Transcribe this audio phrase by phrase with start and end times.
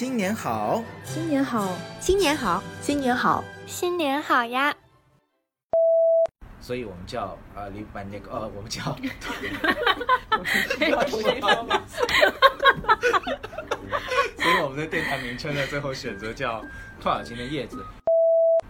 [0.00, 4.74] 新年好，新年好，新年好，新年好，新年好呀！
[6.58, 8.80] 所以我们叫呃李把那个呃，我们叫，
[14.38, 16.64] 所以我们的电台名称呢，最后选择叫
[16.98, 17.84] 托尔金的叶子。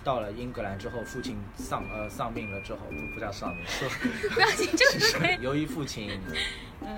[0.02, 3.88] 到了英格兰之后，父亲丧呃丧命了之后，不不叫丧命，说
[4.34, 5.16] 不要紧，这个是。
[5.40, 6.20] 由于父亲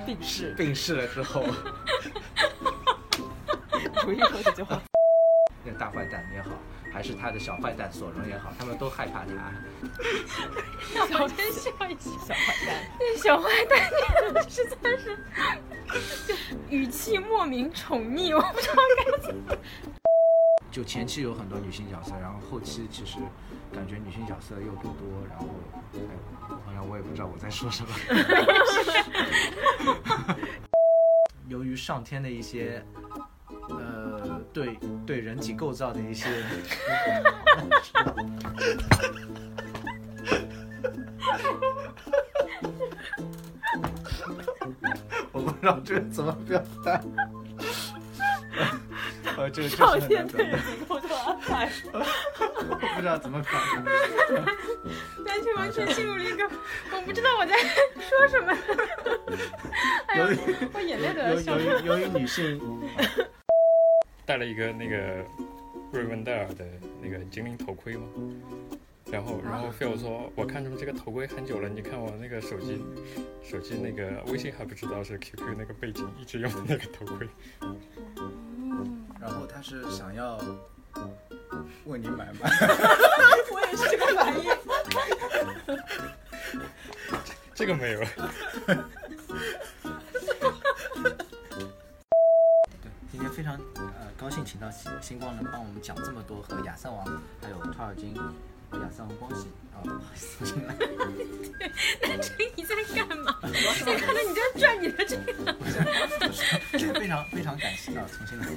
[0.07, 1.45] 病逝，病逝了之后，
[4.05, 4.81] 不意说这句话。
[5.65, 6.51] 那个大坏蛋也好，
[6.93, 9.53] 还是他的小坏蛋索隆也好，他们都害怕他。
[11.07, 15.17] 小真笑一下，小坏蛋，那小坏蛋念的实在是，
[16.27, 16.35] 就
[16.69, 19.57] 语气莫名宠溺，我不知道该怎么。
[20.73, 23.19] 就前期有很多女性角色，然后后期其实
[23.73, 25.49] 感觉女性角色又不多，然后
[25.95, 26.01] 哎，
[26.67, 27.95] 好像我也不知道我在说什么。
[31.49, 32.83] 由于上天的一些
[33.15, 33.22] 呃
[34.53, 36.29] 对对人体构造的一些，
[45.33, 47.01] 我不知道这个怎么表达。
[49.39, 50.59] 呃，这个这是很难表达。
[50.87, 51.71] 构造安排。
[51.91, 51.99] 我
[52.95, 53.59] 不知道怎么表达。
[55.25, 56.47] 完全完全进入了一个
[56.93, 58.55] 我不知道我在说什么。
[60.09, 60.43] 哎由于呀，
[60.75, 61.73] 我眼泪都要笑出来。
[61.81, 62.61] 由于由于女性，
[64.25, 65.25] 戴了一个那个
[65.93, 66.65] 瑞文戴尔的
[67.03, 68.07] 那个精灵头盔嘛，
[69.11, 72.85] 然后然后菲尔说，我看中这个头盔很久了，你看我那个手机，
[73.43, 77.29] 手机那个微信还不知道是 QQ 那个背景一直用那个头盔，
[79.21, 80.39] 然后他是想要
[81.85, 82.41] 为你买吗，
[83.53, 84.51] 我也是这个反应。
[87.55, 88.01] 这个没有。
[94.73, 97.05] 星星光能帮我们讲这么多和亚瑟王
[97.41, 98.15] 还有托尔金
[98.71, 100.75] 和亚瑟王关系啊，不好意思，进来。
[102.21, 103.39] 这你在干嘛？
[103.43, 103.47] 我
[103.99, 105.23] 看到你在转你的这个。
[106.79, 108.47] 今天非常非常感谢啊，重新来。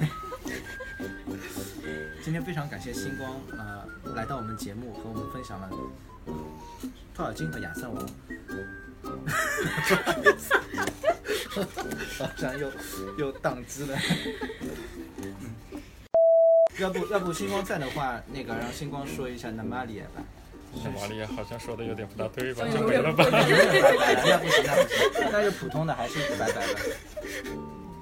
[2.24, 5.70] 今天非常感谢星光呃来到我们节目和我们分享了
[7.14, 8.04] 托尔金和亚瑟王。
[12.18, 12.68] 好像又
[13.18, 13.96] 又宕机了。
[16.78, 20.22] 嗯要不要不星光在的话，那个让星光说一下那玛里亚吧。
[20.74, 22.66] 小玛利亚好像说的有点不大对吧？
[22.68, 23.24] 就没了吧？
[23.24, 23.32] 点
[24.24, 26.80] 那不行，那不行，那就普通的还是拜拜吧，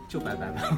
[0.08, 0.76] 就拜拜吧。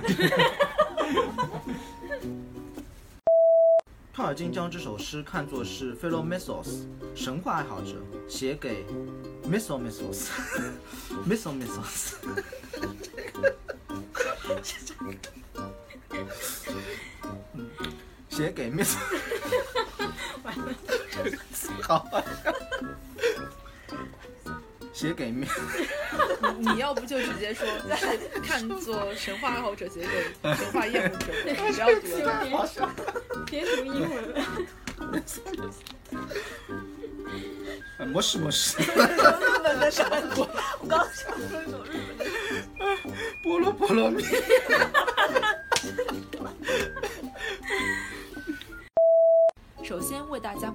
[4.12, 7.96] 托尔金将这首诗看作是菲洛梅索斯神话爱好者
[8.28, 8.84] 写给
[9.48, 10.28] Misso Missos
[11.28, 12.14] Misso Missos
[18.36, 18.98] 写给 Miss，
[21.80, 22.52] 好好笑，
[24.92, 25.50] 写给 Miss。
[26.58, 31.32] 你要不就直接说是看作神话爱好者写给神话厌恶者，
[31.62, 32.68] 不要读了。
[33.46, 34.44] 别读英文了。
[37.98, 38.84] 呃模式模式，日
[39.62, 40.04] 本的啥？
[40.10, 40.46] 我
[40.82, 42.26] 我刚想说一首日本的。
[43.42, 44.22] 菠萝菠萝蜜。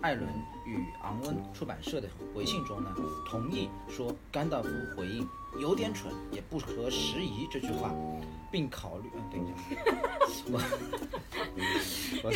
[0.00, 0.28] 艾伦
[0.64, 2.94] 与昂温出版社的回信中呢，
[3.28, 5.28] 同意说甘道夫回应
[5.60, 7.92] 有点蠢，也不合时宜这句话，
[8.50, 9.10] 并考虑……
[9.14, 9.54] 嗯，等一下，
[10.52, 10.60] 我
[12.22, 12.30] 我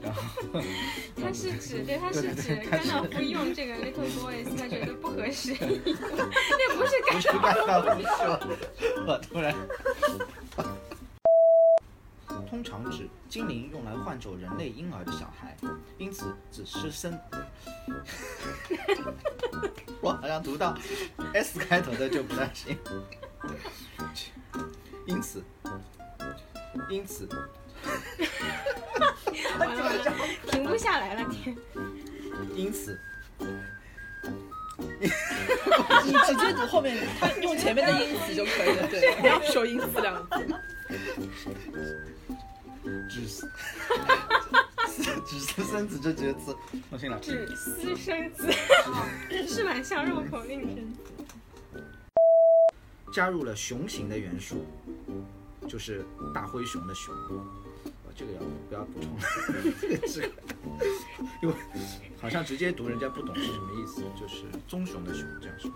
[0.00, 0.22] 然后
[1.20, 8.40] 他是指对，他是指甘道夫用这个 little boys，他觉得不合时宜， 那不是甘道甘道夫说，
[9.06, 9.54] 我突然。
[12.50, 15.56] 通常指精灵用来换走人类婴儿的小孩，
[15.98, 17.16] 因此只是生。
[20.00, 20.76] 我好像读到
[21.32, 22.76] S 开头的就不太行。
[25.06, 25.44] 因此，
[26.88, 27.28] 因此，
[29.56, 30.04] 完了完了，
[30.48, 31.56] 停不下来了，天！
[32.56, 33.00] 因此，
[36.04, 40.54] 你直接读后面，他用前面的音词就可以了，对，不要说音词两个字。
[43.08, 43.46] 只是
[45.26, 46.54] 只是生子这几个字，
[46.90, 47.18] 重新来。
[47.18, 48.52] 只私生子，
[49.48, 50.82] 是蛮像绕口令的。
[53.12, 54.64] 加入了熊形的元素，
[55.68, 56.04] 就是
[56.34, 57.14] 大灰熊的熊。
[58.80, 59.16] 要补充？
[59.80, 60.30] 这个这个，
[61.42, 61.54] 因为
[62.20, 65.70] 好像直接读人家不懂是什么意思，就是棕熊的熊这样说。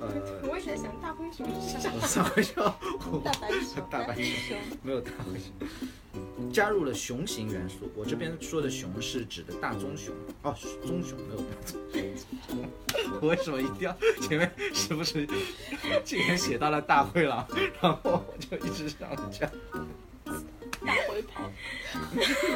[0.00, 0.08] 呃，
[0.48, 1.90] 我也在想大灰熊是啥？
[1.94, 2.76] 我上回说
[3.24, 7.90] 大白熊，大白熊没有大灰熊，加入了熊形元素。
[7.94, 10.54] 我这边说的熊是指的大棕熊哦，
[10.84, 11.80] 棕熊没有大棕
[12.46, 12.58] 熊。
[13.20, 15.26] 我为什么一定要前面是不是
[16.04, 17.46] 竟然写到了大灰狼，
[17.80, 19.50] 然后我就一直想讲
[21.22, 21.32] 讲。
[21.32, 21.42] 大
[22.14, 22.50] 回跑。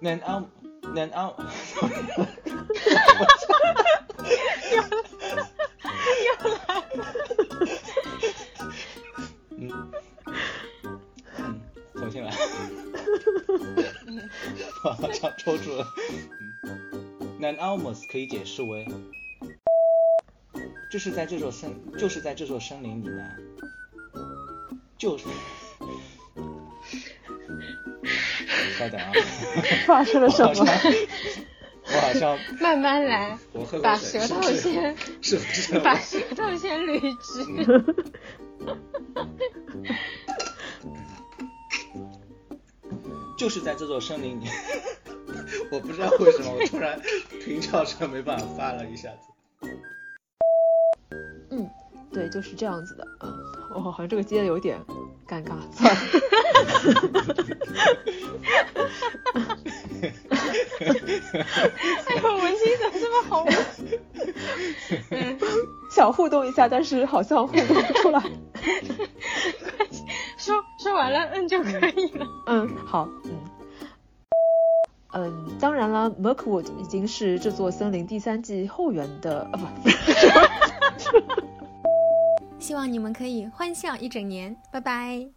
[0.00, 0.42] 南澳，
[0.94, 1.34] 南澳。
[9.56, 9.92] 嗯
[11.38, 11.60] 嗯，
[11.94, 12.30] 重新来。
[14.82, 15.86] 好像抽住了。
[17.40, 18.86] ，Nan Almos 可以解释为，
[20.92, 23.24] 就是在这座森，就是在这座森林里呢，
[25.04, 25.24] 就是。
[28.78, 29.12] 稍等啊，
[29.86, 30.50] 发生了什么？
[31.86, 35.78] 我好像 慢慢来，我喝把舌头先，是不是？
[35.80, 37.44] 把舌头先捋直。
[43.36, 44.46] 就是在这座森林里，
[45.70, 46.98] 我不知道为什么我突然
[47.44, 49.28] 平翘舌没办法发了一下子。
[51.50, 51.68] 嗯，
[52.10, 53.06] 对，就是这样子的。
[53.20, 53.30] 嗯，
[53.74, 54.78] 我好像这个接的有点
[55.28, 56.00] 尴尬，算了。
[62.06, 63.54] 哎呦，文心怎么这么好玩？
[65.10, 65.38] 嗯，
[65.90, 68.20] 想互动一下，但是好像互动不出来。
[70.36, 72.26] 说说完了，嗯就可以了。
[72.46, 73.30] 嗯，好，嗯。
[75.16, 79.88] 嗯，当然了，Mirkwood 已经是这座森林第三季后援的，啊不，
[82.64, 85.28] 希望你们可以欢笑一整年，拜拜。